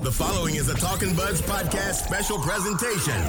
[0.00, 3.20] The following is a Talking Buds podcast special presentation.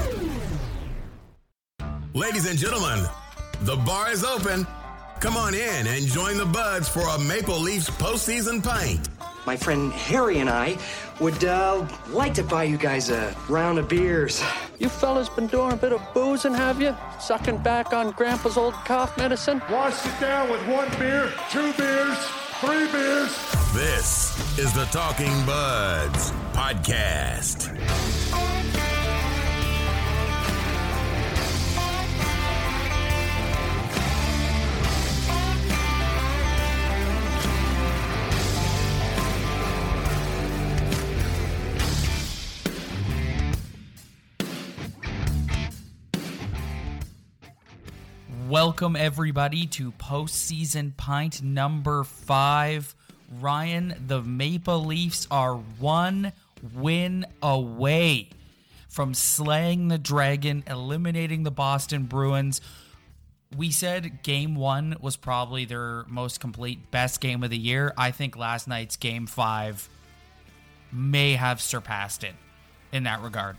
[2.13, 3.03] Ladies and gentlemen,
[3.61, 4.67] the bar is open.
[5.19, 9.09] Come on in and join the Buds for a Maple Leafs postseason pint.
[9.47, 10.77] My friend Harry and I
[11.19, 14.43] would uh, like to buy you guys a round of beers.
[14.77, 16.95] You fellas been doing a bit of boozing, have you?
[17.19, 19.59] Sucking back on Grandpa's old cough medicine?
[19.71, 22.17] Wash it down with one beer, two beers,
[22.59, 23.31] three beers.
[23.73, 27.69] This is the Talking Buds podcast.
[48.49, 52.95] Welcome everybody to postseason pint number five.
[53.39, 56.33] Ryan, the Maple Leafs are one
[56.73, 58.29] win away
[58.87, 62.59] from slaying the dragon, eliminating the Boston Bruins.
[63.55, 67.93] We said game one was probably their most complete, best game of the year.
[67.95, 69.87] I think last night's game five
[70.91, 72.33] may have surpassed it
[72.91, 73.57] in that regard.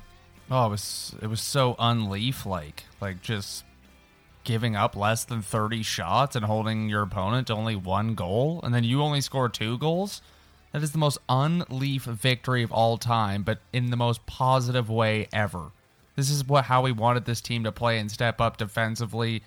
[0.51, 3.63] Oh, it was it was so unleaf like, like just
[4.51, 8.75] giving up less than 30 shots and holding your opponent to only one goal and
[8.75, 10.23] then you only score two goals.
[10.73, 15.29] That is the most unleaf victory of all time, but in the most positive way
[15.33, 15.71] ever.
[16.17, 19.45] This is what how we wanted this team to play and step up defensively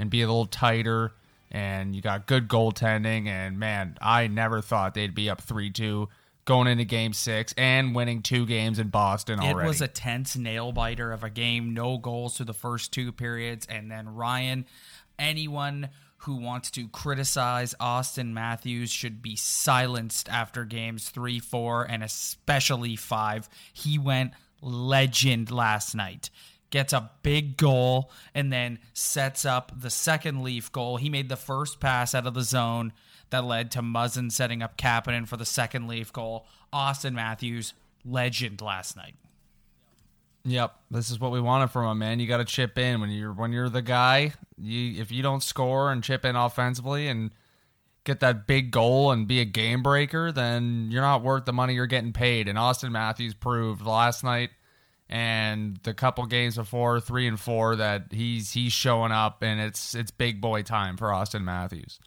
[0.00, 1.12] and be a little tighter
[1.52, 6.08] and you got good goaltending and man, I never thought they'd be up 3-2
[6.44, 9.66] going into game six and winning two games in Boston already.
[9.66, 13.12] It was a tense nail biter of a game, no goals through the first two
[13.12, 14.66] periods, and then Ryan,
[15.18, 15.90] anyone
[16.24, 22.96] who wants to criticize Auston Matthews should be silenced after games three, four, and especially
[22.96, 23.48] five.
[23.72, 26.28] He went legend last night.
[26.68, 30.98] Gets a big goal and then sets up the second Leaf goal.
[30.98, 32.92] He made the first pass out of the zone
[33.30, 36.46] that led to Muzzin setting up Kapanen for the second Leaf goal.
[36.72, 37.74] Auston Matthews,
[38.04, 39.14] legend last night.
[40.44, 42.18] Yep, this is what we wanted from him, man.
[42.18, 44.32] You got to chip in when you're when you're the guy.
[44.58, 47.30] You if you don't score and chip in offensively and
[48.04, 51.74] get that big goal and be a game breaker, then you're not worth the money
[51.74, 52.48] you're getting paid.
[52.48, 54.50] And Auston Matthews proved last night
[55.10, 59.94] and the couple games before, three and four, that he's he's showing up and it's
[59.94, 62.00] it's big boy time for Auston Matthews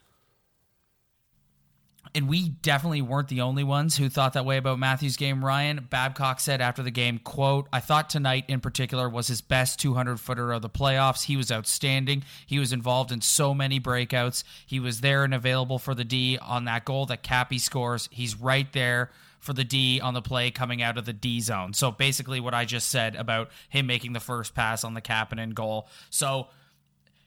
[2.14, 5.44] and we definitely weren't the only ones who thought that way about Matthews' game.
[5.44, 9.80] Ryan Babcock said after the game, "quote I thought tonight in particular was his best
[9.80, 11.24] 200 footer of the playoffs.
[11.24, 12.22] He was outstanding.
[12.46, 14.44] He was involved in so many breakouts.
[14.64, 18.08] He was there and available for the D on that goal that Cappy scores.
[18.12, 19.10] He's right there."
[19.40, 21.74] For the D on the play coming out of the D zone.
[21.74, 25.52] So basically, what I just said about him making the first pass on the Kapanen
[25.52, 25.86] goal.
[26.08, 26.48] So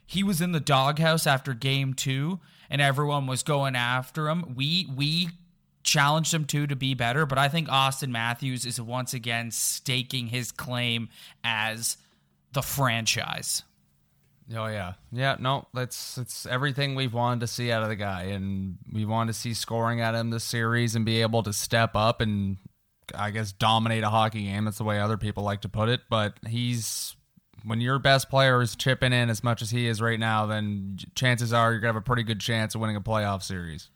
[0.07, 2.39] he was in the doghouse after game two,
[2.69, 4.53] and everyone was going after him.
[4.55, 5.29] We we
[5.83, 10.27] challenged him too to be better, but I think Auston Matthews is once again staking
[10.27, 11.09] his claim
[11.43, 11.97] as
[12.53, 13.63] the franchise.
[14.55, 15.35] Oh yeah, yeah.
[15.39, 19.27] No, that's it's everything we've wanted to see out of the guy, and we want
[19.27, 22.57] to see scoring at him this series and be able to step up and
[23.13, 24.65] I guess dominate a hockey game.
[24.65, 26.01] That's the way other people like to put it.
[26.09, 27.16] But he's
[27.63, 30.97] when your best player is chipping in as much as he is right now, then
[31.15, 33.89] chances are you're gonna have a pretty good chance of winning a playoff series.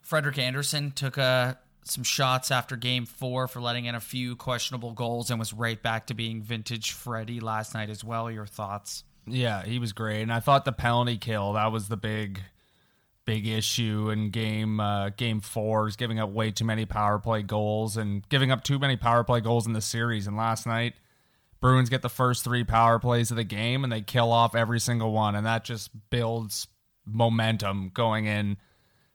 [0.00, 1.54] Frederik Andersen took uh,
[1.84, 5.82] some shots after game four for letting in a few questionable goals and was right
[5.82, 8.30] back to being vintage Freddie last night as well.
[8.30, 9.04] Your thoughts?
[9.26, 12.40] Yeah, he was great, and I thought the penalty kill that was the big,
[13.26, 17.42] big issue in game uh, game four is giving up way too many power play
[17.42, 20.26] goals and giving up too many power play goals in the series.
[20.26, 20.94] And last night,
[21.60, 24.80] Bruins get the first three power plays of the game and they kill off every
[24.80, 26.68] single one, and that just builds
[27.04, 28.56] momentum going in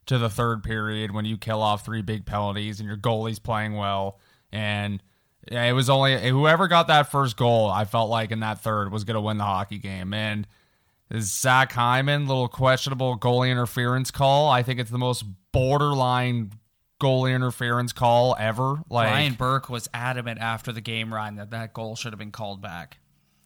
[0.05, 3.75] to the third period when you kill off three big penalties and your goalie's playing
[3.75, 4.19] well
[4.51, 5.01] and
[5.47, 7.69] it was only whoever got that first goal.
[7.69, 10.13] I felt like in that third was going to win the hockey game.
[10.13, 10.47] And
[11.19, 14.49] Zach Hyman, little questionable goalie interference call.
[14.49, 16.51] I think it's the most borderline
[17.03, 18.75] goalie interference call ever.
[18.89, 22.31] Like Brian Burke was adamant after the game, Ryan, that that goal should have been
[22.31, 22.99] called back.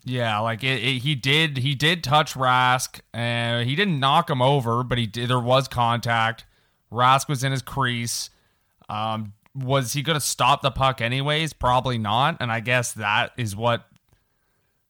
[0.05, 1.57] Yeah, like it, it, he did.
[1.57, 5.29] He did touch Rask, and he didn't knock him over, but he did.
[5.29, 6.45] There was contact.
[6.91, 8.29] Rask was in his crease.
[8.87, 11.51] Um, was he going to stop the puck anyways?
[11.53, 12.37] Probably not.
[12.39, 13.85] And I guess that is what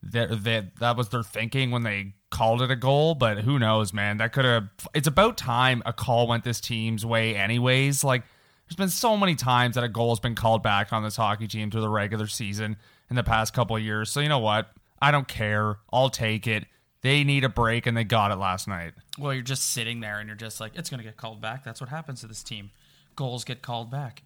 [0.03, 3.15] that that that was their thinking when they called it a goal.
[3.15, 4.17] But who knows, man?
[4.17, 4.69] That could have.
[4.93, 8.03] It's about time a call went this team's way, anyways.
[8.03, 8.23] Like
[8.67, 11.47] There's been so many times that a goal has been called back on this hockey
[11.47, 12.77] team through the regular season
[13.09, 14.11] in the past couple of years.
[14.11, 14.69] So you know what?
[15.01, 15.77] I don't care.
[15.93, 16.65] I'll take it.
[17.01, 18.93] They need a break, and they got it last night.
[19.17, 21.63] Well, you're just sitting there and you're just like, it's going to get called back.
[21.63, 22.71] That's what happens to this team.
[23.15, 24.23] Goals get called back.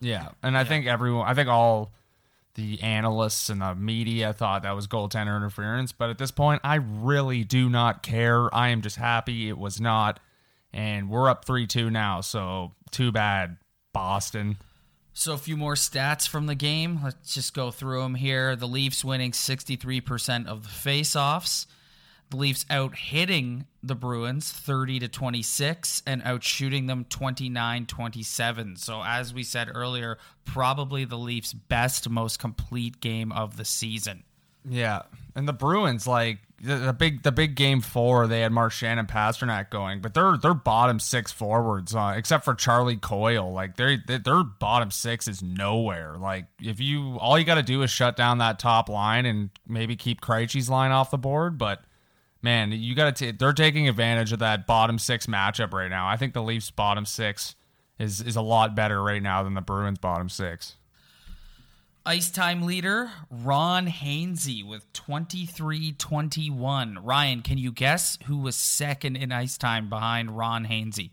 [0.00, 1.92] Yeah, and I think everyone, I think all
[2.54, 6.76] the analysts and the media thought that was goaltender interference, but at this point, I
[6.76, 8.52] really do not care.
[8.54, 10.18] I am just happy it was not,
[10.76, 12.20] and we're up three two now.
[12.20, 13.56] So too bad,
[13.92, 14.58] Boston.
[15.14, 17.00] So a few more stats from the game.
[17.02, 18.54] Let's just go through them here.
[18.54, 21.64] The Leafs winning 63% of the faceoffs.
[22.28, 28.76] The Leafs out hitting the Bruins 30 to 26 and out shooting them 29 27.
[28.76, 34.24] So, as we said earlier, probably the Leafs' best, most complete game of the season.
[34.68, 35.02] Yeah,
[35.34, 39.08] and the Bruins like the, the big the big game four they had Marchand and
[39.08, 43.98] Pastrnak going, but they're they're bottom six forwards, uh, except for Charlie Coyle, like their
[44.06, 46.16] their bottom six is nowhere.
[46.16, 49.50] Like if you all you got to do is shut down that top line and
[49.66, 51.82] maybe keep Krejci's line off the board, but
[52.42, 53.32] man, you got to.
[53.32, 56.08] They're taking advantage of that bottom six matchup right now.
[56.08, 57.54] I think the Leafs bottom six
[57.98, 60.76] is is a lot better right now than the Bruins bottom six.
[62.08, 66.98] Ice time leader Ron Hainsey with 23-21.
[67.02, 71.10] Ryan, can you guess who was second in ice time behind Ron Hainsey?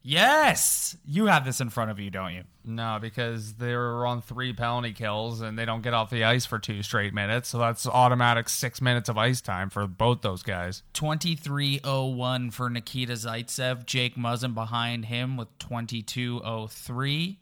[0.00, 2.44] Yes, you have this in front of you, don't you?
[2.64, 6.60] No, because they're on three penalty kills and they don't get off the ice for
[6.60, 7.48] two straight minutes.
[7.48, 10.84] So that's automatic six minutes of ice time for both those guys.
[10.94, 13.86] 23.01 for Nikita Zaitsev.
[13.86, 17.38] Jake Muzzin behind him with 22.03.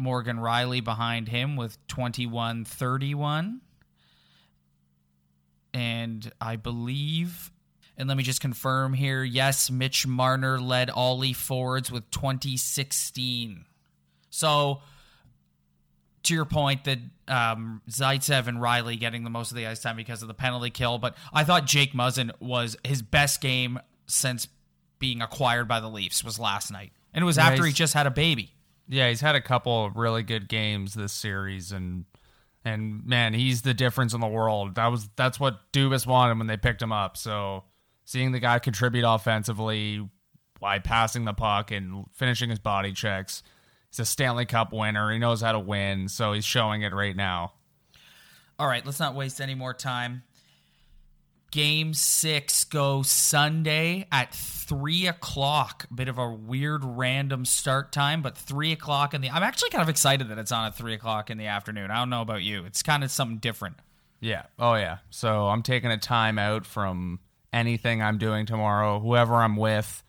[0.00, 3.60] Morgan Rielly behind him with 21.31.
[5.72, 7.52] And I believe
[8.00, 9.22] and let me just confirm here.
[9.22, 13.66] Yes, Mitch Marner led all Leaf forwards with 2016.
[14.30, 14.80] So,
[16.22, 16.98] to your point that
[17.28, 20.70] um, Zaitsev and Rielly getting the most of the ice time because of the penalty
[20.70, 24.48] kill, but I thought Jake Muzzin was his best game since
[24.98, 28.06] being acquired by the Leafs was last night, and it was after he just had
[28.06, 28.54] a baby.
[28.90, 32.04] Yeah, he's had a couple of really good games this series, and
[32.64, 34.74] and man, he's the difference in the world.
[34.74, 37.16] That was that's what Dubas wanted when they picked him up.
[37.16, 37.64] So
[38.04, 40.08] seeing the guy contribute offensively
[40.58, 43.44] by passing the puck and finishing his body checks.
[43.90, 45.12] He's a Stanley Cup winner.
[45.12, 47.52] He knows how to win, so he's showing it right now.
[48.58, 50.24] All right, let's not waste any more time.
[51.50, 55.86] Game six goes Sunday at three o'clock.
[55.92, 59.30] Bit of a weird random start time, but three o'clock in the.
[59.30, 61.90] I'm actually kind of excited that it's on at three o'clock in the afternoon.
[61.90, 62.64] I don't know about you.
[62.64, 63.76] It's kind of something different.
[64.20, 64.44] Yeah.
[64.58, 64.98] Oh yeah.
[65.10, 67.18] So I'm taking a time out from
[67.52, 70.02] anything I'm doing tomorrow, whoever I'm with,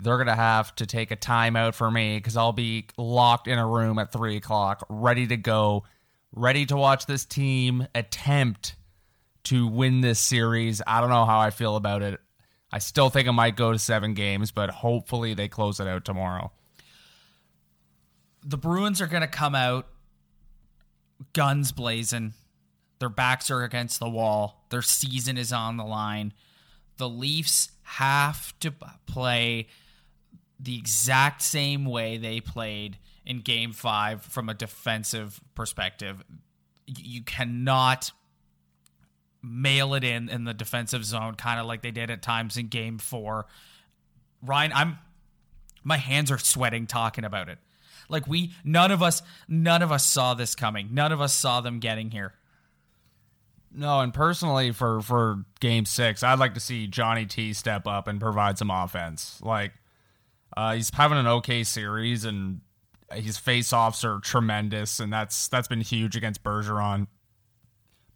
[0.00, 3.66] they're gonna have to take a timeout for me because I'll be locked in a
[3.66, 5.84] room at three o'clock, ready to go,
[6.32, 8.74] ready to watch this team attempt
[9.44, 10.82] to win this series.
[10.86, 12.20] I don't know how I feel about it.
[12.72, 16.04] I still think it might go to seven games, but hopefully they close it out
[16.04, 16.50] tomorrow.
[18.44, 19.86] The Bruins are gonna come out
[21.32, 22.34] guns blazing.
[22.98, 24.66] Their backs are against the wall.
[24.70, 26.32] Their season is on the line
[26.96, 28.72] the Leafs have to
[29.06, 29.66] play
[30.60, 36.22] the exact same way they played in game five from a defensive perspective.
[36.86, 38.12] You cannot
[39.44, 42.68] mail it in in the defensive zone, kind of like they did at times in
[42.68, 43.46] game four.
[44.42, 44.98] Ryan, I'm
[45.82, 47.58] my hands are sweating talking about it.
[48.08, 50.88] Like we none of us none of us saw this coming.
[50.92, 52.34] None of us saw them getting here.
[53.72, 58.08] No, and personally for for game six, I'd like to see Johnny T step up
[58.08, 59.40] and provide some offense.
[59.42, 59.72] Like
[60.56, 62.60] uh, he's having an okay series and
[63.12, 67.06] his face-offs are tremendous, and that's that's been huge against Bergeron.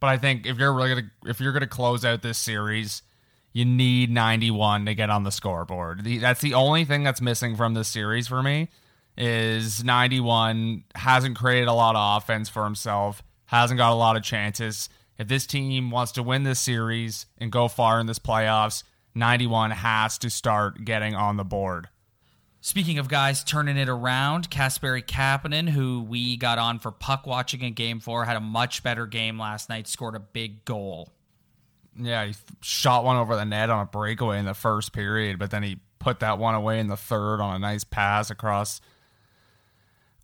[0.00, 3.02] But I think if you're really gonna if you're gonna close out this series,
[3.52, 6.04] you need 91 to get on the scoreboard.
[6.04, 8.68] The, that's the only thing that's missing from this series for me
[9.16, 14.22] is 91 hasn't created a lot of offense for himself, hasn't got a lot of
[14.22, 14.88] chances
[15.18, 19.72] if this team wants to win this series and go far in this playoffs, 91
[19.72, 21.88] has to start getting on the board.
[22.60, 27.60] Speaking of guys turning it around, Kasperi Kapanen, who we got on for puck watching
[27.60, 31.08] in game four, had a much better game last night, scored a big goal.
[31.96, 35.50] Yeah, he shot one over the net on a breakaway in the first period, but
[35.50, 38.80] then he put that one away in the third on a nice pass across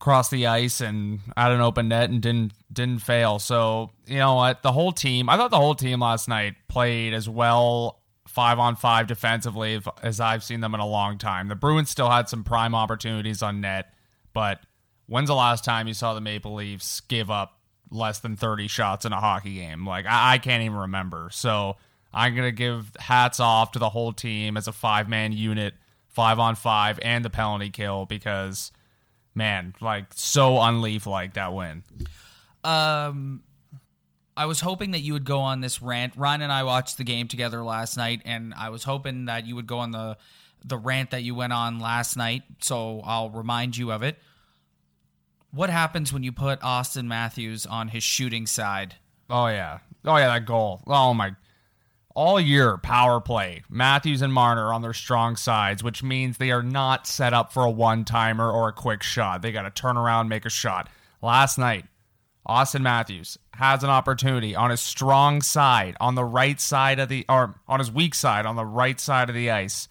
[0.00, 3.38] across the ice and at an open net and didn't didn't fail.
[3.38, 5.28] So you know what, the whole team.
[5.28, 10.20] I thought the whole team last night played as well five on five defensively as
[10.20, 11.48] I've seen them in a long time.
[11.48, 13.92] The Bruins still had some prime opportunities on net,
[14.32, 14.60] but
[15.06, 17.58] when's the last time you saw the Maple Leafs give up
[17.90, 19.86] less than 30 shots in a hockey game?
[19.86, 21.28] Like, I, I can't even remember.
[21.32, 21.76] So
[22.12, 25.74] I'm going to give hats off to the whole team as a five man unit,
[26.08, 28.72] five on five, and the penalty kill because,
[29.34, 31.82] man, like, so unleaf like that win.
[32.62, 33.42] Um,
[34.36, 36.14] I was hoping that you would go on this rant.
[36.16, 39.54] Ryan and I watched the game together last night, and I was hoping that you
[39.54, 40.16] would go on the
[40.64, 42.42] the rant that you went on last night.
[42.60, 44.18] So I'll remind you of it.
[45.50, 48.96] What happens when you put Auston Matthews on his shooting side?
[49.30, 50.82] Oh yeah, oh yeah, that goal.
[50.86, 51.36] Oh my.
[52.16, 53.64] All year, power play.
[53.68, 57.64] Matthews and Marner on their strong sides, which means they are not set up for
[57.64, 59.42] a one timer or a quick shot.
[59.42, 60.88] They got to turn around, make a shot.
[61.20, 61.86] Last night,
[62.48, 67.24] Auston Matthews has an opportunity on his strong side, on the right side of the,
[67.28, 69.88] or on his weak side, on the right side of the ice,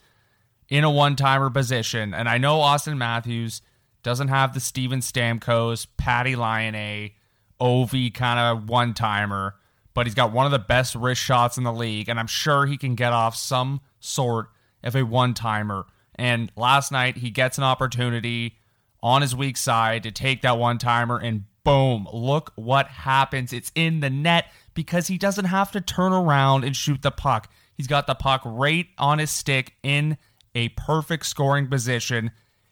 [0.70, 2.14] in a one timer position.
[2.14, 3.62] And I know Auston Matthews
[4.02, 7.12] doesn't have the Steven Stamkos, Patty Laine,
[7.60, 9.56] Ovi kind of one timer,
[9.94, 12.10] but he's got one of the best wrist shots in the league.
[12.10, 14.48] And I'm sure he can get off some sort
[14.84, 15.86] of a one timer.
[16.16, 18.58] And last night, he gets an opportunity
[19.02, 22.08] on his weak side to take that one timer and Boom.
[22.12, 23.54] Look what happens.
[23.54, 27.50] It's in the net because he doesn't have to turn around and shoot the puck.
[27.76, 30.18] He's got the puck right on his stick in
[30.56, 32.32] a perfect scoring position,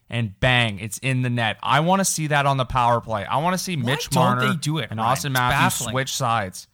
[0.10, 1.58] and bang, it's in the net.
[1.64, 3.26] I want to see that on the power play.
[3.26, 5.18] I want to see Why Mitch Marner they do it, and Ryan?
[5.18, 6.68] Auston Matthews switch sides.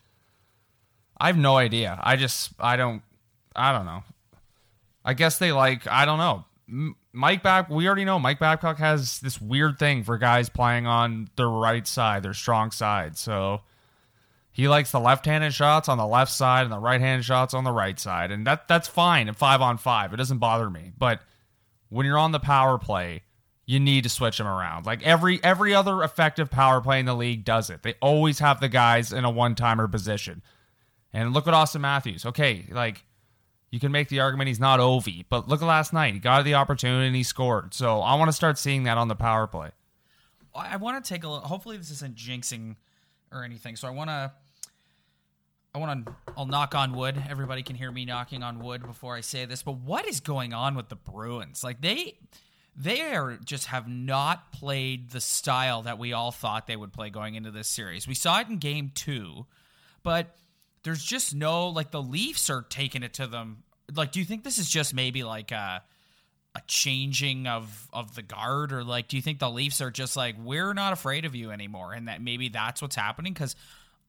[1.20, 2.00] I have no idea.
[2.02, 3.02] I just, I don't,
[3.56, 4.04] I don't know.
[5.06, 6.46] I guess they like, I don't know.
[6.68, 11.30] Mike Babcock, we already know Mike Babcock has this weird thing for guys playing on
[11.38, 13.18] their right side, their strong side.
[13.18, 13.62] So
[14.52, 17.72] he likes the left-handed shots on the left side and the right-handed shots on the
[17.72, 20.14] right side, and that that's fine at five on five.
[20.14, 20.92] It doesn't bother me.
[20.98, 21.22] But
[21.90, 23.24] when you're on the power play,
[23.66, 24.86] you need to switch them around.
[24.86, 27.84] Like every every other effective power play in the league does it.
[27.84, 30.42] They always have the guys in a one-timer position.
[31.14, 32.26] And look at Auston Matthews.
[32.26, 33.06] Okay, like
[33.70, 36.14] you can make the argument he's not Ovi, but look at last night.
[36.14, 37.74] He got the opportunity and he scored.
[37.74, 39.72] So I want to start seeing that on the power play.
[40.56, 41.44] I want to take a look.
[41.44, 42.76] Hopefully, this isn't jinxing
[43.32, 43.76] or anything.
[43.76, 44.32] So I want to.
[45.76, 46.16] I want to.
[46.36, 47.22] I'll knock on wood.
[47.30, 49.62] Everybody can hear me knocking on wood before I say this.
[49.62, 51.64] But what is going on with the Bruins?
[51.64, 52.16] Like they,
[52.76, 57.10] they are just have not played the style that we all thought they would play
[57.10, 58.08] going into this series.
[58.08, 59.46] We saw it in Game Two,
[60.02, 60.36] but
[60.88, 63.64] there's just no like the Leafs are taking it to them.
[63.94, 65.84] Like, do you think this is just maybe like a
[66.56, 70.16] a changing of of the guard, or like, do you think the Leafs are just
[70.16, 73.34] like we're not afraid of you anymore, and that maybe that's what's happening?
[73.34, 73.54] Because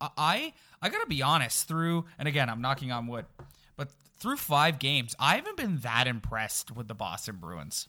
[0.01, 3.27] I I gotta be honest, through and again I'm knocking on wood,
[3.77, 7.89] but through five games, I haven't been that impressed with the Boston Bruins.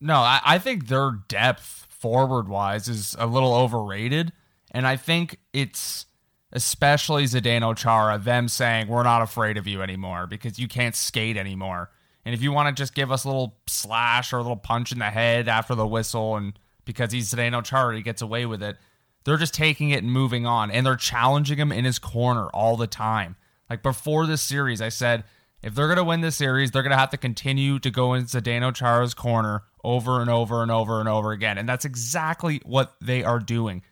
[0.00, 4.32] No, I, I think their depth forward wise is a little overrated.
[4.70, 6.06] And I think it's
[6.54, 11.36] especially Zdeno Chara, them saying, We're not afraid of you anymore because you can't skate
[11.36, 11.90] anymore.
[12.24, 14.92] And if you want to just give us a little slash or a little punch
[14.92, 18.62] in the head after the whistle, and because he's Zdeno Chara, he gets away with
[18.62, 18.76] it,
[19.24, 20.70] they're just taking it and moving on.
[20.70, 23.36] And they're challenging him in his corner all the time.
[23.68, 25.24] Like before this series, I said,
[25.62, 28.14] if they're going to win this series, they're going to have to continue to go
[28.14, 31.56] in Zdeno Chara's corner over and over and over and over again.
[31.56, 33.82] And that's exactly what they are doing.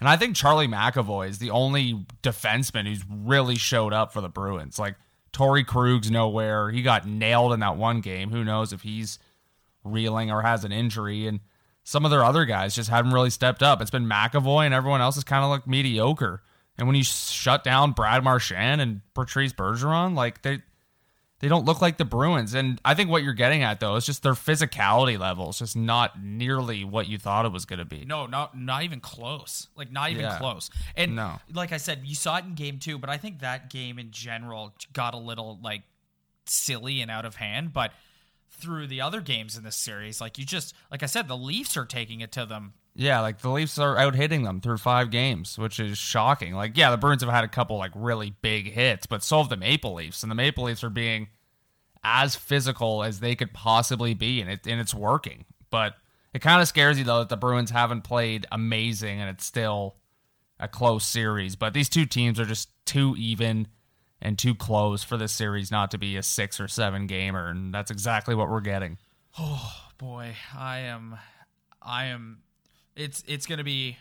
[0.00, 4.28] And I think Charlie McAvoy is the only defenseman who's really showed up for the
[4.28, 4.78] Bruins.
[4.78, 4.96] Like
[5.32, 6.70] Torey Krug's nowhere.
[6.70, 8.30] He got nailed in that one game.
[8.30, 9.18] Who knows if he's
[9.84, 11.26] reeling or has an injury.
[11.26, 11.40] And
[11.82, 13.80] some of their other guys just haven't really stepped up.
[13.80, 16.42] It's been McAvoy and everyone else is kind of like mediocre.
[16.76, 20.62] And when you shut down Brad Marchand and Patrice Bergeron, like they
[21.40, 22.54] they don't look like the Bruins.
[22.54, 25.76] And I think what you're getting at though is just their physicality level is just
[25.76, 28.04] not nearly what you thought it was going to be.
[28.04, 29.68] No, not not even close.
[29.76, 30.38] Like not even Yeah.
[30.38, 30.68] close.
[30.96, 31.38] And No.
[31.52, 34.10] like I said, you saw it in game two, but I think that game in
[34.10, 35.82] general got a little like
[36.46, 37.72] silly and out of hand.
[37.72, 37.92] But
[38.50, 41.76] through the other games in this series, like you just like I said, the Leafs
[41.76, 42.72] are taking it to them.
[43.00, 46.54] Yeah, like the Leafs are out hitting them through five games, which is shocking.
[46.54, 49.48] Like, yeah, the Bruins have had a couple like really big hits, but so have
[49.48, 51.28] the Maple Leafs, and the Maple Leafs are being
[52.02, 55.44] as physical as they could possibly be, and it and it's working.
[55.70, 55.94] But
[56.34, 59.94] it kind of scares you though that the Bruins haven't played amazing, and it's still
[60.58, 61.54] a close series.
[61.54, 63.68] But these two teams are just too even
[64.20, 67.72] and too close for this series not to be a six or seven gamer, and
[67.72, 68.98] that's exactly what we're getting.
[69.40, 71.16] Oh boy, I am,
[71.80, 72.42] I am.
[72.98, 73.96] It's it's gonna be.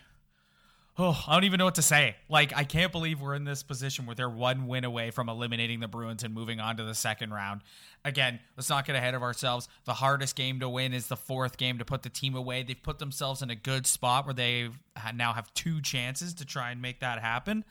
[0.99, 2.15] Oh, I don't even know what to say.
[2.27, 5.79] Like, I can't believe we're in this position where they're one win away from eliminating
[5.79, 7.61] the Bruins and moving on to the second round.
[8.03, 9.69] Again, let's not get ahead of ourselves.
[9.85, 12.63] The hardest game to win is the fourth game to put the team away.
[12.63, 14.69] They've put themselves in a good spot where they
[15.13, 17.63] now have two chances to try and make that happen.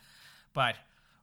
[0.55, 0.77] But,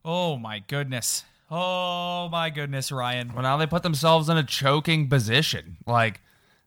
[0.04, 1.24] oh my goodness.
[1.50, 3.32] Oh my goodness, Ryan.
[3.32, 5.78] Well, now they put themselves in a choking position.
[5.86, 6.20] Like,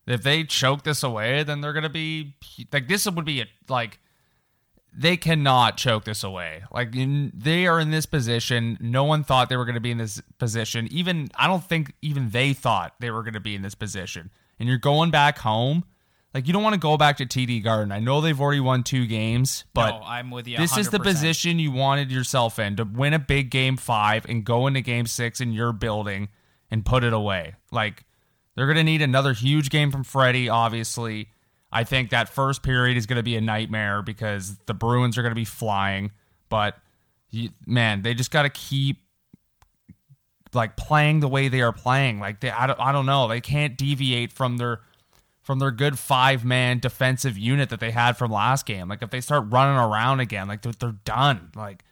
[0.07, 2.35] if they choke this away, then they're gonna be
[2.71, 3.99] like this would be a like
[4.97, 6.63] they cannot choke this away.
[6.71, 8.77] Like in, they are in this position.
[8.81, 10.87] No one thought they were going to be in this position.
[10.91, 14.31] Even I don't think even they thought they were going to be in this position.
[14.59, 15.85] And you're going back home.
[16.33, 17.91] Like you don't want to go back to TD Garden.
[17.91, 20.57] I know they've already won two games, but no, I'm with you.
[20.57, 20.79] This 100%.
[20.79, 24.67] is the position you wanted yourself in to win a big game five and go
[24.67, 26.29] into game six in your building
[26.69, 27.55] and put it away.
[27.71, 28.03] Like
[28.57, 31.29] they're going to need another huge game from Freddie, obviously.
[31.71, 35.21] I think that first period is going to be a nightmare because the Bruins are
[35.21, 36.09] going to be flying.
[36.49, 36.75] But
[37.67, 38.97] man, they just got to keep
[40.53, 42.19] like playing the way they are playing.
[42.19, 44.81] Like they, I don't, I don't know, they can't deviate from their
[45.43, 48.87] from their good five man defensive unit that they had from last game.
[48.89, 51.51] Like if they start running around again, like they're, they're done.
[51.55, 51.83] Like,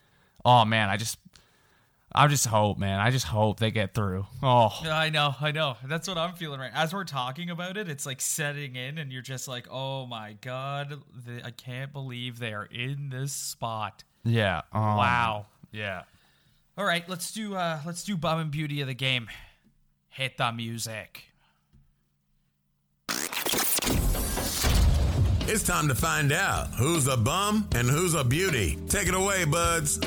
[0.44, 1.20] oh man, I just
[2.18, 2.98] I just hope, man.
[3.00, 4.26] I just hope they get through.
[4.42, 5.76] Oh, I know, I know.
[5.84, 6.72] That's what I'm feeling right.
[6.74, 10.38] As we're talking about it, it's like setting in, and you're just like, "Oh my
[10.40, 10.94] god,
[11.44, 14.62] I can't believe they are in this spot." Yeah.
[14.72, 15.46] Um, wow.
[15.74, 16.04] Yeah.
[16.78, 19.28] All right, let's do uh let's do bum and beauty of the game.
[20.08, 21.26] Hit the music.
[25.48, 28.80] It's time to find out who's a bum and who's a beauty.
[28.88, 30.00] Take it away, buds.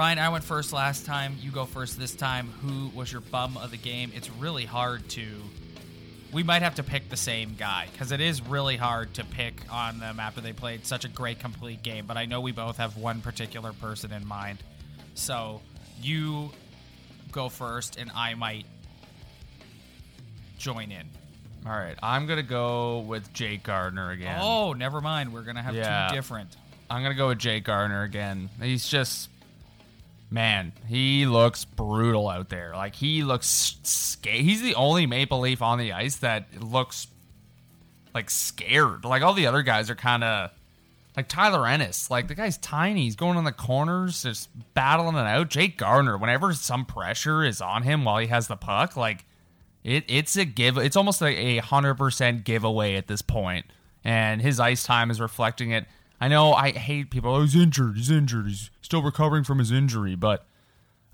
[0.00, 1.36] Ryan, I went first last time.
[1.42, 2.46] You go first this time.
[2.62, 4.10] Who was your bum of the game?
[4.14, 5.26] It's really hard to.
[6.32, 9.56] We might have to pick the same guy because it is really hard to pick
[9.70, 12.06] on them after they played such a great complete game.
[12.06, 14.60] But I know we both have one particular person in mind.
[15.12, 15.60] So
[16.00, 16.50] you
[17.30, 18.64] go first, and I might
[20.56, 21.10] join in.
[21.66, 24.38] All right, I'm gonna go with Jake Gardiner again.
[24.40, 25.30] Oh, never mind.
[25.34, 26.08] We're gonna have Yeah.
[26.08, 26.56] two different.
[26.88, 28.48] I'm gonna go with Jake Gardiner again.
[28.62, 29.28] He's just,
[30.30, 32.72] man, he looks brutal out there.
[32.74, 34.40] Like he looks scared.
[34.40, 37.08] He's the only Maple Leaf on the ice that looks
[38.14, 39.04] like scared.
[39.04, 40.50] Like all the other guys are kind of
[41.16, 42.10] like Tyler Ennis.
[42.10, 43.04] Like the guy's tiny.
[43.04, 45.50] He's going on the corners, just battling it out.
[45.50, 49.24] Jake Gardiner, whenever some pressure is on him while he has the puck, like
[49.82, 50.78] it, it's a give.
[50.78, 53.66] It's almost like a hundred percent giveaway at this point,
[54.04, 55.86] and his ice time is reflecting it.
[56.20, 57.34] I know I hate people.
[57.34, 57.96] Oh, he's injured.
[57.96, 58.46] He's injured.
[58.46, 60.46] He's still recovering from his injury, but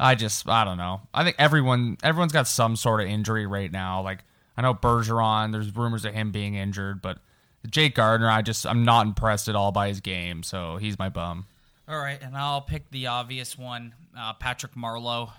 [0.01, 1.03] I just I don't know.
[1.14, 4.03] I think everyone everyone's got some sort of injury right now.
[4.03, 4.25] Like
[4.57, 5.53] I know Bergeron.
[5.53, 7.19] There's rumors of him being injured, but
[7.71, 10.42] Jake Gardiner, I just I'm not impressed at all by his game.
[10.42, 11.47] So he's my bum.
[11.88, 15.31] All right, and I'll pick the obvious one, uh, Patrick Marleau.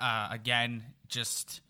[0.00, 1.60] Uh, again, just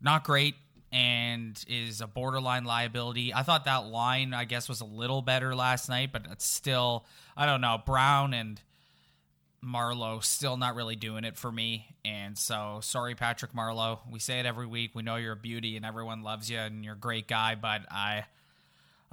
[0.00, 0.56] not great
[0.92, 3.32] and is a borderline liability.
[3.34, 7.06] I thought that line, I guess, was a little better last night, but it's still,
[7.36, 8.60] I don't know, Brown and
[9.64, 11.86] Marleau still not really doing it for me.
[12.04, 14.00] And so, sorry, Patrick Marleau.
[14.10, 14.90] We say it every week.
[14.94, 17.82] We know you're a beauty and everyone loves you and you're a great guy, but
[17.90, 18.24] I.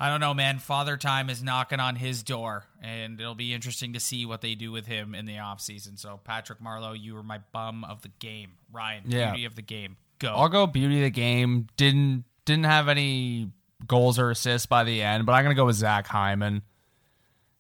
[0.01, 0.59] I don't know, man.
[0.59, 4.55] Father Time is knocking on his door, and it'll be interesting to see what they
[4.55, 5.99] do with him in the offseason.
[5.99, 8.51] So, Patrick Marleau, you were my bum of the game.
[8.71, 9.31] Ryan, Yeah.
[9.31, 9.97] beauty of the game.
[10.19, 10.33] Go.
[10.35, 11.67] I'll go beauty of the game.
[11.77, 13.51] Didn't didn't have any
[13.87, 16.61] goals or assists by the end, but I'm gonna go with Zach Hyman.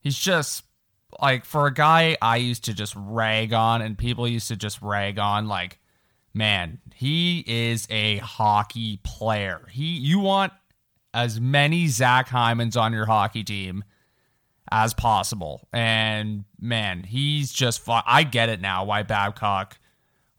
[0.01, 0.63] He's just
[1.21, 4.81] like for a guy I used to just rag on, and people used to just
[4.81, 5.47] rag on.
[5.47, 5.79] Like,
[6.33, 9.65] man, he is a hockey player.
[9.71, 10.51] He you want
[11.13, 13.83] as many Zach Hymans on your hockey team
[14.71, 17.81] as possible, and man, he's just.
[17.87, 19.79] I get it now why Babcock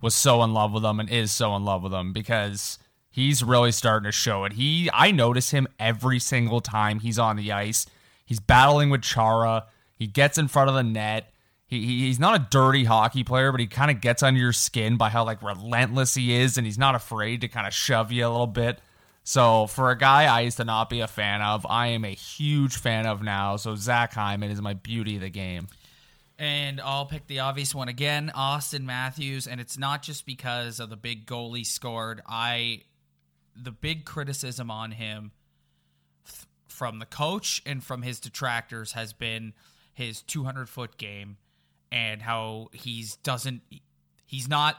[0.01, 2.79] was so in love with him and is so in love with him because
[3.11, 4.55] he's really starting to show it.
[4.55, 7.87] He I notice him every single time he's on the ice.
[8.25, 9.67] He's battling with Chara.
[9.97, 11.33] He gets in front of the net.
[11.67, 14.53] He, he- he's not a dirty hockey player, but he kind of gets under your
[14.53, 18.11] skin by how like relentless he is, and he's not afraid to kind of shove
[18.11, 18.81] you a little bit.
[19.23, 22.15] So for a guy I used to not be a fan of, I am a
[22.15, 23.57] huge fan of now.
[23.57, 25.69] So Zach Hyman is my beauty of the game.
[26.41, 30.89] And I'll pick the obvious one again, Auston Matthews, and it's not just because of
[30.89, 32.23] the big goal he scored.
[32.27, 32.81] I
[33.55, 35.33] the big criticism on him
[36.25, 39.53] th- from the coach and from his detractors has been
[39.93, 41.37] his 200 foot game
[41.93, 43.61] and how he's doesn't
[44.25, 44.77] he's not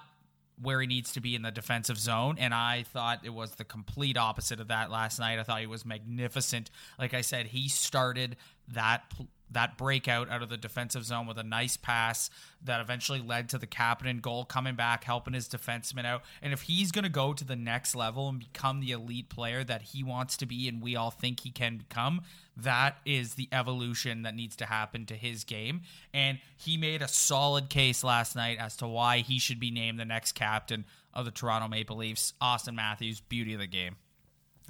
[0.59, 2.37] where he needs to be in the defensive zone.
[2.39, 5.37] And I thought it was the complete opposite of that last night.
[5.37, 6.71] I thought he was magnificent.
[6.97, 8.35] Like I said, he started
[8.69, 9.03] that
[9.51, 12.29] that breakout out of the defensive zone with a nice pass
[12.63, 16.23] that eventually led to the Kapanen goal coming back, helping his defenseman out.
[16.41, 19.63] And if he's going to go to the next level and become the elite player
[19.63, 22.21] that he wants to be and we all think he can become,
[22.55, 25.81] that is the evolution that needs to happen to his game.
[26.13, 29.99] And he made a solid case last night as to why he should be named
[29.99, 32.33] the next captain of the Toronto Maple Leafs.
[32.41, 33.95] Auston Matthews, beauty of the game.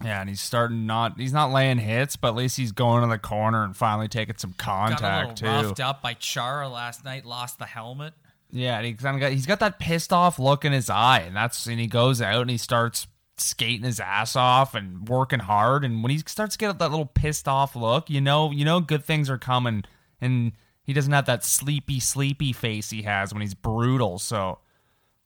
[0.03, 3.09] Yeah, and he's starting not he's not laying hits, but at least he's going to
[3.09, 5.67] the corner and finally taking some contact got a little too.
[5.67, 8.13] roughed up by Chara last night, lost the helmet.
[8.51, 11.19] Yeah, and he kind of got he's got that pissed off look in his eye,
[11.19, 15.39] and that's and he goes out and he starts skating his ass off and working
[15.39, 15.83] hard.
[15.83, 19.03] And when he starts getting that little pissed off look, you know, you know, good
[19.03, 19.83] things are coming.
[20.19, 24.19] And he doesn't have that sleepy, sleepy face he has when he's brutal.
[24.19, 24.59] So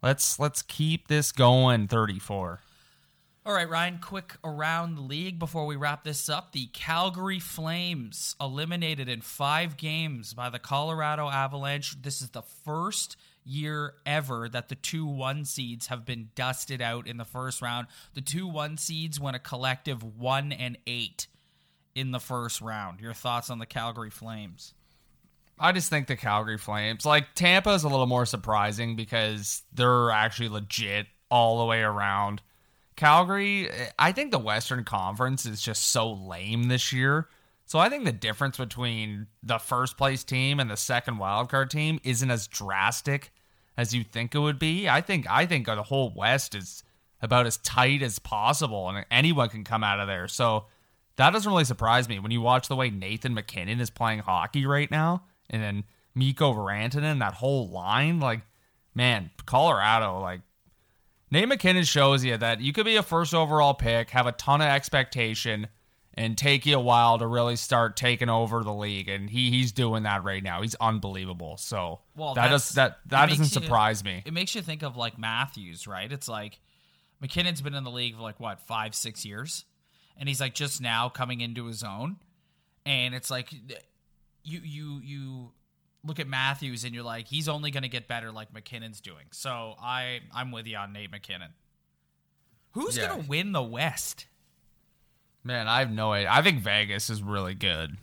[0.01, 1.87] let's let's keep this going.
[1.87, 2.61] Thirty four.
[3.47, 6.51] All right, Ryan, quick around the league before we wrap this up.
[6.51, 12.01] The Calgary Flames eliminated in five games by the Colorado Avalanche.
[12.01, 17.05] This is the first year ever that the two one seeds have been dusted out
[17.05, 17.85] in the first round.
[18.15, 21.27] The two one seeds went a collective one and eight
[21.93, 22.99] in the first round.
[22.99, 24.73] Your thoughts on the Calgary Flames?
[25.59, 30.09] I just think the Calgary Flames, like Tampa, is a little more surprising because they're
[30.09, 32.41] actually legit all the way around.
[32.95, 37.27] Calgary, I think the Western Conference is just so lame this year.
[37.65, 41.99] So I think the difference between the first place team and the second wildcard team
[42.03, 43.31] isn't as drastic
[43.75, 44.87] as you think it would be.
[44.87, 46.83] I think I think the whole West is
[47.21, 50.27] about as tight as possible, and anyone can come out of there.
[50.27, 50.65] So
[51.15, 54.65] that doesn't really surprise me when you watch the way Nathan MacKinnon is playing hockey
[54.65, 58.19] right now, and then Mikko Rantanen, that whole line.
[58.19, 58.41] Like,
[58.93, 60.41] man, Colorado, like
[61.35, 64.61] Nate MacKinnon shows you that you could be a first overall pick, have a ton
[64.61, 65.67] of expectation,
[66.13, 69.09] and take you a while to really start taking over the league.
[69.09, 70.61] And he he's doing that right now.
[70.61, 71.57] He's unbelievable.
[71.57, 74.23] So Well, that does that that doesn't you- surprise me.
[74.25, 76.09] It makes you think of like Matthews, right?
[76.09, 76.61] It's like
[77.19, 79.65] MacKinnon's been in the league for like what five, six years,
[80.15, 82.15] and he's like just now coming into his own,
[82.85, 83.51] and it's like
[84.45, 85.51] you you you
[86.05, 89.25] look at Matthews and you're like he's only going to get better like McKinnon's doing.
[89.31, 91.51] So I I'm with you on Nate MacKinnon.
[92.71, 93.07] Who's Yeah.
[93.07, 94.27] going to win the West?
[95.43, 96.29] Man, I have no idea.
[96.31, 97.97] I think Vegas is really good.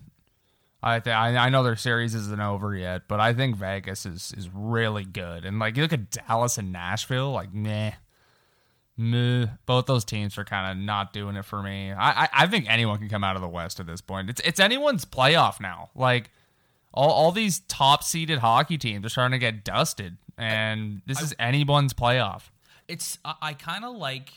[0.83, 4.33] I th- I I know their series isn't over yet, but I think Vegas is
[4.37, 5.45] is really good.
[5.45, 7.93] And like you look at Dallas and Nashville, like meh,
[8.97, 9.47] meh.
[9.67, 11.93] Both those teams are kind of not doing it for me.
[11.93, 14.29] I, I I think anyone can come out of the West at this point.
[14.31, 15.91] It's it's anyone's playoff now.
[15.95, 16.31] Like
[16.95, 21.35] all all these top seeded hockey teams are starting to get dusted, and this is
[21.39, 22.51] anyone's playoff.
[22.89, 24.33] it's I, I kind of like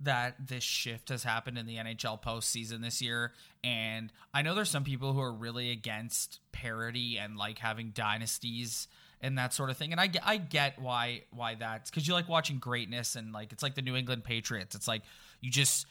[0.00, 3.32] that this shift has happened in the NHL postseason this year,
[3.64, 8.88] and I know there's some people who are really against parity and like having dynasties
[9.20, 12.14] and that sort of thing, and I get I get why why that's because you
[12.14, 14.74] like watching greatness and like it's like the New England Patriots.
[14.74, 15.02] It's like
[15.40, 15.86] you just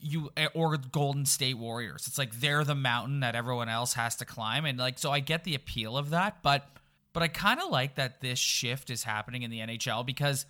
[0.00, 2.06] you eh, or Golden State Warriors.
[2.06, 5.20] It's like they're the mountain that everyone else has to climb, and like so I
[5.20, 6.66] get the appeal of that, but
[7.12, 10.46] but I kind of like that this shift is happening in the NHL because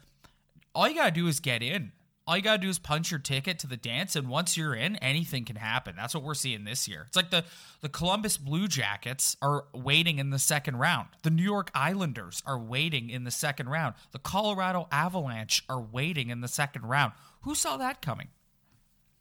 [0.74, 1.92] all you gotta do is get in.
[2.26, 4.96] All you gotta do is punch your ticket to the dance, and once you're in,
[4.96, 5.94] anything can happen.
[5.94, 7.04] That's what we're seeing this year.
[7.06, 7.44] It's like the
[7.80, 11.08] the Columbus Blue Jackets are waiting in the second round.
[11.22, 13.94] The New York Islanders are waiting in the second round.
[14.12, 17.12] The Colorado Avalanche are waiting in the second round.
[17.42, 18.28] Who saw that coming?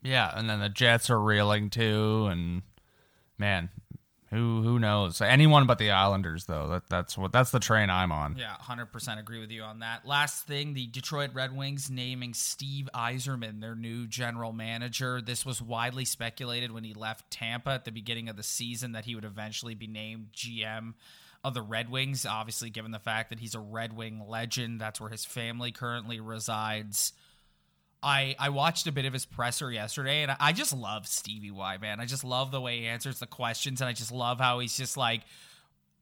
[0.03, 2.61] Yeah, and then the Jets are reeling too, and
[3.37, 3.69] man,
[4.33, 5.21] who who knows?
[5.21, 6.67] Anyone but the Islanders, though.
[6.67, 8.35] That that's what that's the train I'm on.
[8.37, 10.07] Yeah, 100% agree with you on that.
[10.07, 15.21] Last thing, the Detroit Red Wings naming Steve Yzerman their new general manager.
[15.21, 19.05] This was widely speculated when he left Tampa at the beginning of the season that
[19.05, 20.95] he would eventually be named GM
[21.43, 22.25] of the Red Wings.
[22.25, 26.19] Obviously, given the fact that he's a Red Wing legend, that's where his family currently
[26.19, 27.13] resides.
[28.03, 31.77] I, I watched a bit of his presser yesterday, and I, just love Stevie Y,
[31.77, 31.99] man.
[31.99, 34.75] I just love the way he answers the questions, and I just love how he's
[34.75, 35.21] just like,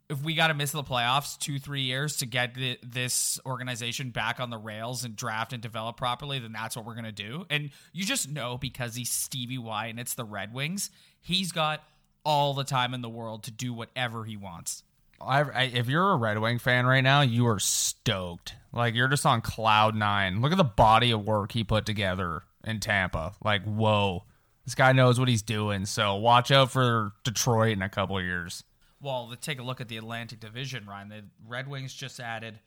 [0.10, 4.10] if we got to miss the playoffs two, three years to get the, this organization
[4.10, 7.12] back on the rails and draft and develop properly, then that's what we're going to
[7.14, 7.46] do.
[7.50, 10.90] And you just know because he's Stevie Y and it's the Red Wings,
[11.22, 11.84] he's got
[12.26, 14.84] all the time in the world to do whatever he wants.
[15.26, 18.56] I, I, if you're a Red Wing fan right now, you are stoked.
[18.74, 20.42] Like you're just on cloud nine.
[20.42, 23.34] Look at the body of work he put together in Tampa.
[23.44, 24.24] Like whoa,
[24.66, 25.86] this guy knows what he's doing.
[25.86, 28.64] So watch out for Detroit in a couple of years.
[29.02, 31.10] Well, take a look at the Atlantic Division, Ryan.
[31.10, 32.60] The Red Wings just added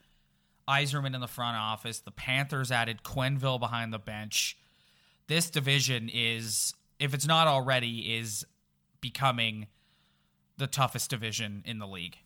[0.69, 2.01] Yzerman in the front office.
[2.01, 4.59] The Panthers added Quenneville behind the bench.
[5.29, 8.45] This division is, if it's not already, is
[9.01, 9.69] becoming
[10.59, 12.19] the toughest division in the league.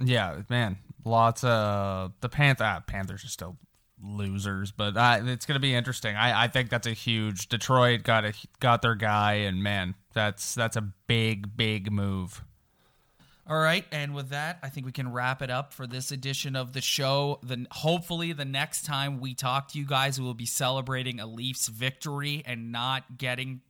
[0.00, 3.56] Yeah, man, lots of the Panther ah, Panthers are still
[4.02, 6.14] losers, but uh, it's going to be interesting.
[6.14, 10.54] I, I think that's a huge Detroit got a got their guy, and man, that's
[10.54, 12.44] that's a big big move.
[13.48, 16.54] All right, and with that, I think we can wrap it up for this edition
[16.54, 17.40] of the show.
[17.42, 21.26] Then hopefully the next time we talk to you guys, we will be celebrating a
[21.26, 23.62] Leafs victory and not getting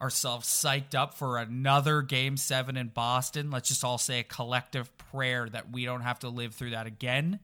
[0.00, 3.50] ourselves psyched up for another game 7 in Boston.
[3.50, 6.86] Let's just all say a collective prayer that we don't have to live through that
[6.86, 7.40] again.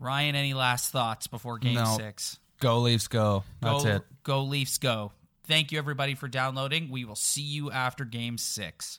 [0.00, 1.96] Ryan, any last thoughts before game No.
[1.96, 2.38] 6?
[2.60, 3.44] Go Leafs, go!
[3.60, 4.02] That's go, it.
[4.24, 5.12] Go Leafs, go.
[5.44, 6.90] Thank you everybody for downloading.
[6.90, 8.98] We will see you after game 6.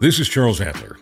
[0.00, 0.96] This is Charles Adler.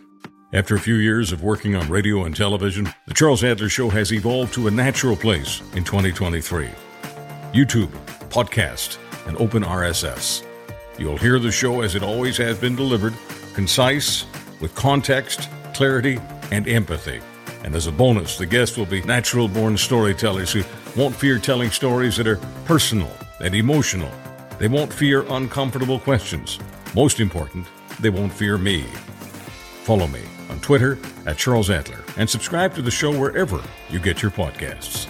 [0.55, 4.11] After a few years of working on radio and television, The Charles Adler Show has
[4.11, 6.71] evolved to a natural place in 2023.
[7.53, 7.91] YouTube,
[8.31, 10.47] podcast, and open RSS.
[10.99, 13.13] You'll hear the show as it always has been delivered,
[13.53, 14.25] concise,
[14.63, 16.19] with context, clarity,
[16.51, 17.21] and empathy.
[17.65, 20.63] And as a bonus, the guests will be natural born storytellers who
[20.99, 24.11] won't fear telling stories that are personal and emotional.
[24.59, 26.59] They won't fear uncomfortable questions.
[26.95, 27.67] Most important,
[28.01, 28.83] they won't fear me.
[29.83, 34.23] Follow me on Twitter at Charles Adler and subscribe to the show wherever you get
[34.23, 35.07] your podcasts.